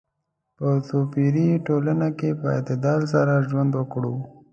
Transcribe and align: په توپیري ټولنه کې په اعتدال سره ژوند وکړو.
په 0.57 0.67
توپیري 0.89 1.47
ټولنه 1.67 2.07
کې 2.19 2.29
په 2.39 2.47
اعتدال 2.55 3.01
سره 3.13 3.45
ژوند 3.47 3.71
وکړو. 3.75 4.15